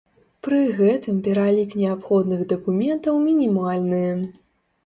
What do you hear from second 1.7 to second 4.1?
неабходных дакументаў мінімальны.